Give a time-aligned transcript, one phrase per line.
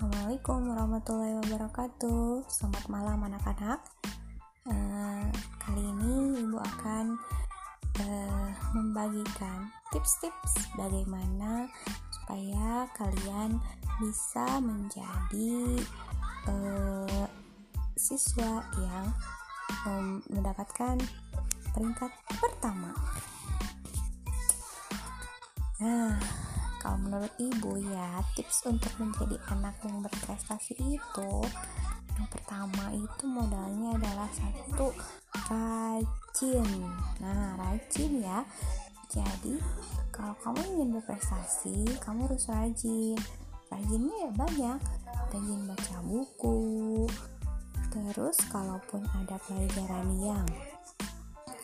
[0.00, 2.48] Assalamualaikum warahmatullahi wabarakatuh.
[2.48, 3.84] Selamat malam anak-anak.
[4.64, 5.28] Uh,
[5.60, 7.20] kali ini ibu akan
[8.00, 11.68] uh, membagikan tips-tips bagaimana
[12.16, 13.60] supaya kalian
[14.00, 15.84] bisa menjadi
[16.48, 17.28] uh,
[17.92, 19.06] siswa yang
[19.84, 20.96] um, mendapatkan
[21.76, 22.08] peringkat
[22.40, 22.96] pertama.
[25.76, 26.16] Nah,
[26.80, 31.32] kalau menurut ibu ya tips untuk menjadi anak yang berprestasi itu
[32.20, 34.92] yang pertama itu modalnya adalah satu
[35.48, 36.68] rajin.
[37.24, 38.44] Nah rajin ya.
[39.08, 39.56] Jadi
[40.12, 43.16] kalau kamu ingin berprestasi kamu harus rajin.
[43.72, 44.78] Rajinnya ya banyak.
[45.32, 46.60] Rajin baca buku.
[47.88, 50.46] Terus kalaupun ada pelajaran yang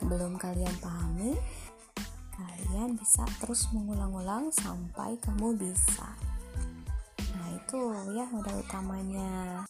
[0.08, 1.36] belum kalian pahami
[2.36, 6.04] kalian bisa terus mengulang-ulang sampai kamu bisa.
[7.32, 7.78] Nah itu
[8.12, 9.64] ya modal utamanya.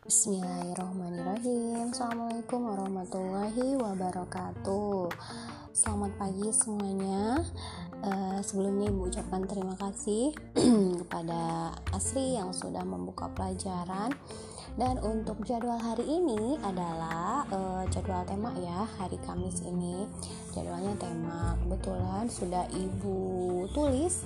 [0.00, 1.92] Bismillahirrahmanirrahim.
[1.92, 5.12] Assalamualaikum warahmatullahi wabarakatuh.
[5.76, 7.44] Selamat pagi semuanya
[8.00, 10.32] Uh, sebelumnya ibu ucapkan terima kasih
[11.04, 14.16] kepada Asri yang sudah membuka pelajaran.
[14.78, 20.06] Dan untuk jadwal hari ini adalah uh, jadwal tema ya hari Kamis ini.
[20.54, 24.22] Jadwalnya tema kebetulan sudah ibu tulis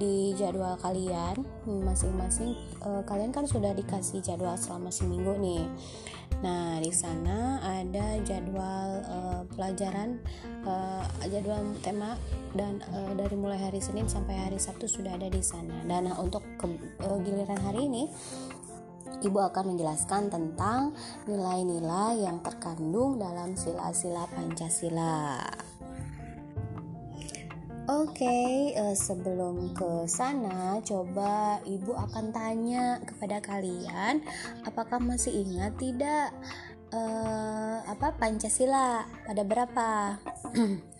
[0.00, 2.56] di jadwal kalian masing-masing.
[2.80, 5.68] Uh, kalian kan sudah dikasih jadwal selama seminggu nih.
[6.40, 10.20] Nah, di sana ada jadwal uh, pelajaran,
[10.64, 12.16] uh, jadwal tema
[12.56, 15.84] dan uh, dari mulai hari Senin sampai hari Sabtu sudah ada di sana.
[15.84, 16.64] Dan uh, untuk ke,
[17.04, 18.08] uh, giliran hari ini
[19.24, 20.92] Ibu akan menjelaskan tentang
[21.24, 25.40] nilai-nilai yang terkandung dalam sila-sila Pancasila.
[27.84, 34.24] Oke, okay, uh, sebelum ke sana, coba ibu akan tanya kepada kalian,
[34.64, 36.32] apakah masih ingat tidak
[36.96, 40.16] uh, apa Pancasila pada berapa?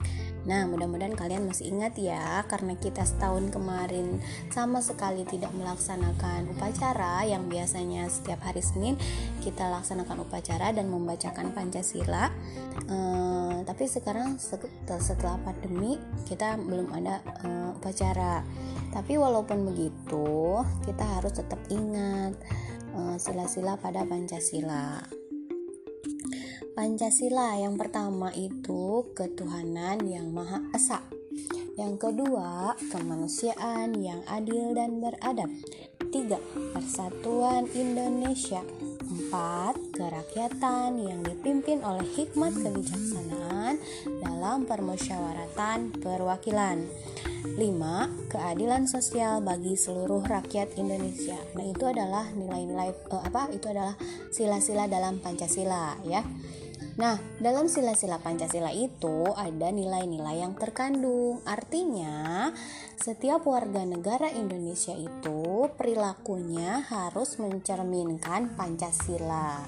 [0.44, 4.20] Nah, mudah-mudahan kalian masih ingat ya, karena kita setahun kemarin
[4.52, 9.00] sama sekali tidak melaksanakan upacara yang biasanya setiap hari Senin
[9.40, 12.28] kita laksanakan upacara dan membacakan Pancasila.
[12.84, 15.96] Uh, tapi sekarang setelah pandemi
[16.28, 18.44] kita belum ada uh, upacara.
[18.92, 22.36] Tapi walaupun begitu, kita harus tetap ingat
[22.92, 25.23] uh, sila-sila pada Pancasila.
[26.74, 31.06] Pancasila yang pertama itu ketuhanan yang Maha Esa.
[31.78, 35.54] Yang kedua, kemanusiaan yang adil dan beradab.
[36.10, 36.42] Tiga,
[36.74, 38.66] persatuan Indonesia.
[39.06, 43.78] Empat, kerakyatan yang dipimpin oleh hikmat kebijaksanaan
[44.18, 46.90] dalam permusyawaratan perwakilan.
[47.54, 47.54] 5.
[48.34, 51.38] Keadilan sosial bagi seluruh rakyat Indonesia.
[51.54, 53.46] Nah, itu adalah nilai-nilai uh, apa?
[53.54, 53.94] Itu adalah
[54.34, 56.24] sila-sila dalam Pancasila ya.
[56.94, 61.42] Nah, dalam sila-sila Pancasila itu ada nilai-nilai yang terkandung.
[61.42, 62.54] Artinya,
[62.94, 69.66] setiap warga negara Indonesia itu perilakunya harus mencerminkan Pancasila.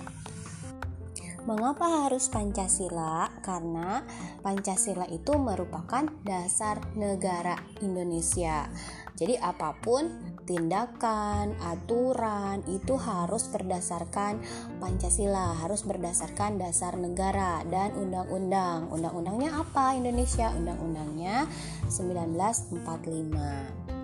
[1.46, 3.30] Mengapa harus Pancasila?
[3.42, 4.02] Karena
[4.42, 8.70] Pancasila itu merupakan dasar negara Indonesia.
[9.18, 10.10] Jadi apa pun
[10.46, 14.38] tindakan, aturan itu harus berdasarkan
[14.78, 18.86] Pancasila, harus berdasarkan dasar negara dan undang-undang.
[18.94, 20.54] Undang-undangnya apa Indonesia?
[20.54, 21.50] Undang-undangnya
[21.90, 23.95] 1945.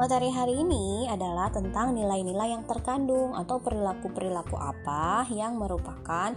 [0.00, 6.32] Materi hari ini adalah tentang nilai-nilai yang terkandung atau perilaku-perilaku apa yang merupakan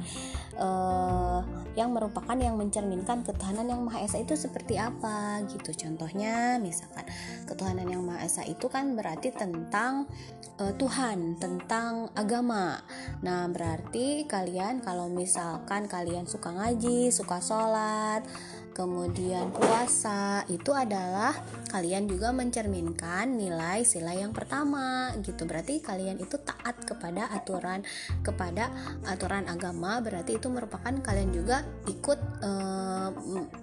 [0.59, 1.39] uh,
[1.71, 5.71] yang merupakan yang mencerminkan ketuhanan yang Maha Esa itu seperti apa gitu.
[5.79, 7.07] Contohnya misalkan
[7.47, 10.11] ketuhanan yang Maha Esa itu kan berarti tentang
[10.59, 12.83] uh, Tuhan, tentang agama.
[13.23, 18.27] Nah, berarti kalian kalau misalkan kalian suka ngaji, suka sholat,
[18.73, 21.31] kemudian puasa itu adalah
[21.69, 25.45] kalian juga mencerminkan nilai sila yang pertama gitu.
[25.45, 27.85] Berarti kalian itu taat kepada aturan
[28.25, 28.73] kepada
[29.05, 30.01] aturan agama.
[30.01, 33.09] Berarti itu merupakan kalian juga ikut eh,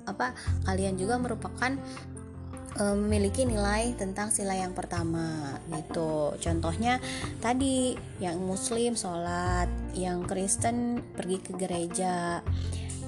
[0.06, 0.32] apa
[0.70, 1.74] kalian juga merupakan
[2.78, 6.38] eh, memiliki nilai tentang sila yang pertama gitu.
[6.38, 7.02] Contohnya
[7.42, 12.40] tadi yang muslim sholat yang Kristen pergi ke gereja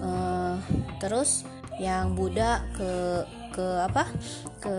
[0.02, 0.56] uh,
[0.98, 1.46] terus
[1.80, 4.08] yang Buddha ke ke apa
[4.64, 4.76] ke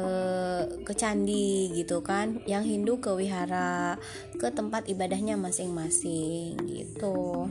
[0.81, 4.01] ke candi gitu kan yang Hindu ke wihara
[4.41, 7.47] ke tempat ibadahnya masing-masing gitu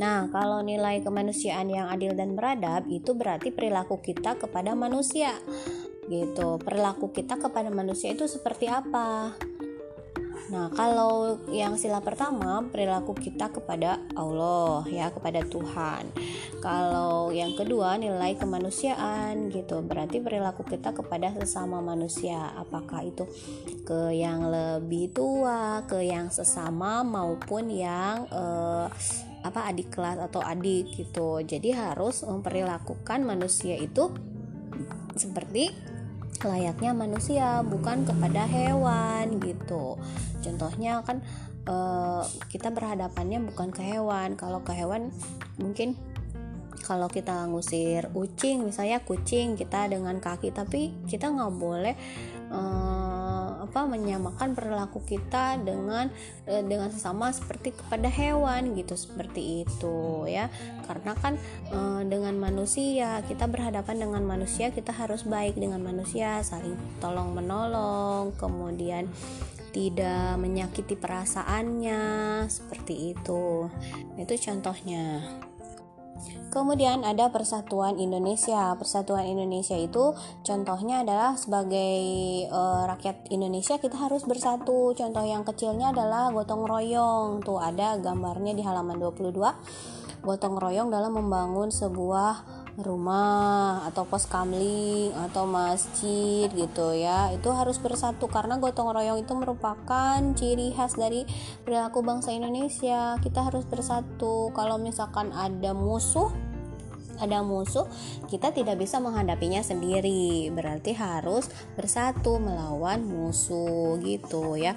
[0.00, 5.36] Nah, kalau nilai kemanusiaan yang adil dan beradab itu berarti perilaku kita kepada manusia.
[6.08, 6.56] Gitu.
[6.56, 9.36] Perilaku kita kepada manusia itu seperti apa?
[10.50, 16.10] Nah, kalau yang sila pertama perilaku kita kepada Allah ya, kepada Tuhan.
[16.58, 19.78] Kalau yang kedua nilai kemanusiaan gitu.
[19.86, 22.50] Berarti perilaku kita kepada sesama manusia.
[22.58, 23.30] Apakah itu
[23.86, 28.86] ke yang lebih tua, ke yang sesama maupun yang eh,
[29.40, 31.40] apa adik kelas atau adik gitu.
[31.46, 34.10] Jadi harus memperlakukan manusia itu
[35.14, 35.70] seperti
[36.44, 40.00] layaknya manusia bukan kepada hewan gitu.
[40.40, 41.20] Contohnya kan
[41.68, 44.34] uh, kita berhadapannya bukan ke hewan.
[44.40, 45.12] Kalau ke hewan
[45.60, 45.96] mungkin
[46.90, 51.94] kalau kita ngusir kucing misalnya kucing kita dengan kaki tapi kita nggak boleh
[52.50, 53.29] uh,
[53.60, 56.08] apa menyamakan perilaku kita dengan
[56.48, 60.48] uh, dengan sesama seperti kepada hewan gitu seperti itu ya.
[60.88, 61.36] Karena kan
[61.70, 68.32] uh, dengan manusia kita berhadapan dengan manusia kita harus baik dengan manusia saling tolong menolong
[68.40, 69.06] kemudian
[69.70, 72.00] tidak menyakiti perasaannya
[72.50, 73.70] seperti itu.
[74.18, 75.22] Itu contohnya
[76.50, 78.74] Kemudian ada Persatuan Indonesia.
[78.74, 80.12] Persatuan Indonesia itu
[80.42, 81.94] contohnya adalah sebagai
[82.50, 84.90] e, rakyat Indonesia kita harus bersatu.
[84.98, 87.40] Contoh yang kecilnya adalah gotong royong.
[87.46, 89.30] Tuh ada gambarnya di halaman 22.
[90.20, 97.30] Gotong royong dalam membangun sebuah rumah atau pos kamling atau masjid gitu ya.
[97.32, 101.24] Itu harus bersatu karena gotong royong itu merupakan ciri khas dari
[101.62, 103.16] perilaku bangsa Indonesia.
[103.20, 104.50] Kita harus bersatu.
[104.52, 106.32] Kalau misalkan ada musuh
[107.20, 107.84] ada musuh
[108.32, 110.48] kita tidak bisa menghadapinya sendiri.
[110.50, 114.74] Berarti harus bersatu melawan musuh gitu ya.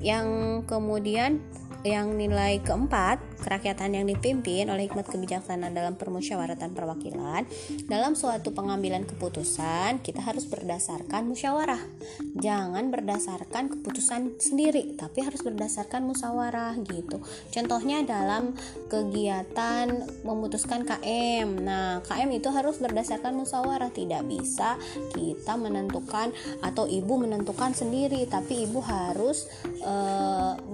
[0.00, 0.26] Yang
[0.64, 1.44] kemudian
[1.86, 7.46] yang nilai keempat, kerakyatan yang dipimpin oleh hikmat kebijaksanaan dalam permusyawaratan perwakilan,
[7.86, 11.78] dalam suatu pengambilan keputusan, kita harus berdasarkan musyawarah.
[12.34, 17.22] Jangan berdasarkan keputusan sendiri, tapi harus berdasarkan musyawarah gitu.
[17.54, 18.58] Contohnya dalam
[18.90, 19.86] kegiatan
[20.26, 21.62] memutuskan KM.
[21.62, 24.74] Nah, KM itu harus berdasarkan musyawarah, tidak bisa
[25.14, 29.46] kita menentukan atau ibu menentukan sendiri, tapi ibu harus
[29.78, 29.94] e,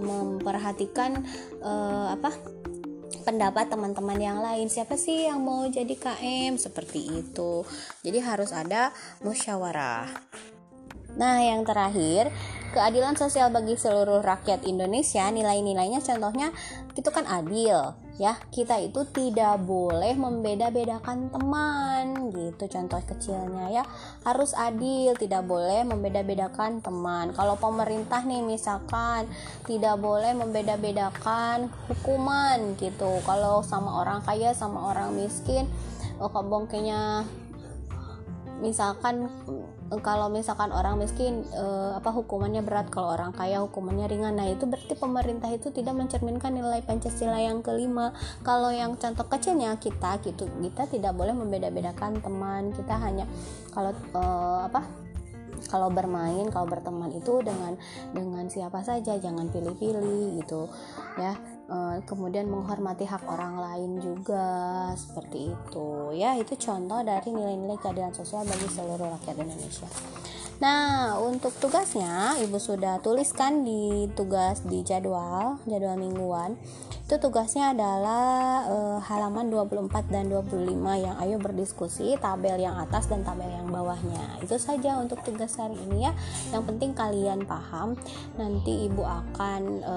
[0.01, 1.27] memperhatikan memperhatikan
[1.67, 2.31] uh, apa
[3.27, 4.71] pendapat teman-teman yang lain.
[4.71, 7.67] Siapa sih yang mau jadi KM seperti itu.
[8.07, 8.95] Jadi harus ada
[9.27, 10.07] musyawarah.
[11.19, 12.31] Nah yang terakhir
[12.75, 16.51] keadilan sosial bagi seluruh rakyat Indonesia nilai-nilainya contohnya
[16.99, 18.35] itu kan adil ya.
[18.51, 23.85] Kita itu tidak boleh membeda-bedakan teman gitu contoh kecilnya ya.
[24.27, 27.31] Harus adil tidak boleh membeda-bedakan teman.
[27.31, 29.31] Kalau pemerintah nih misalkan
[29.71, 33.23] tidak boleh membeda-bedakan hukuman gitu.
[33.23, 35.71] Kalau sama orang kaya sama orang miskin
[36.19, 37.23] oh kebongkenya
[38.63, 39.27] misalkan
[40.03, 44.35] kalau misalkan orang miskin eh, apa hukumannya berat kalau orang kaya hukumannya ringan.
[44.35, 48.17] Nah itu berarti pemerintah itu tidak mencerminkan nilai pancasila yang kelima.
[48.43, 52.73] Kalau yang contoh kecilnya kita gitu kita tidak boleh membeda-bedakan teman.
[52.73, 53.29] Kita hanya
[53.71, 55.05] kalau eh, apa
[55.69, 57.75] kalau bermain kalau berteman itu dengan
[58.13, 60.69] dengan siapa saja jangan pilih-pilih gitu
[61.17, 66.13] ya Eh, kemudian menghormati hak orang lain juga seperti itu.
[66.13, 69.89] Ya itu contoh dari nilai-nilai keadilan sosial bagi seluruh rakyat Indonesia.
[70.61, 76.61] Nah untuk tugasnya ibu sudah tuliskan di tugas di jadwal jadwal mingguan
[77.05, 80.73] itu tugasnya adalah e, halaman 24 dan 25
[81.05, 84.41] yang ayo berdiskusi tabel yang atas dan tabel yang bawahnya.
[84.41, 86.17] Itu saja untuk tugas hari ini ya.
[86.49, 87.93] Yang penting kalian paham
[88.41, 89.97] nanti ibu akan e,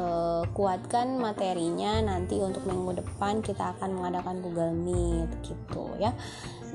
[0.52, 2.04] kuatkan materinya.
[2.04, 6.12] Nanti untuk minggu depan kita akan mengadakan Google Meet gitu ya.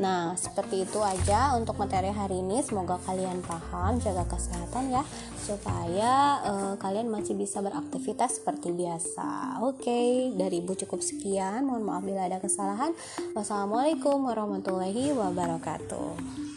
[0.00, 2.64] Nah, seperti itu aja untuk materi hari ini.
[2.64, 5.04] Semoga kalian paham, jaga kesehatan ya,
[5.36, 9.60] supaya uh, kalian masih bisa beraktivitas seperti biasa.
[9.60, 11.64] Oke, okay, dari Ibu cukup sekian.
[11.64, 12.92] Mohon maaf bila ada kesalahan.
[13.32, 16.51] Wassalamualaikum warahmatullahi wabarakatuh.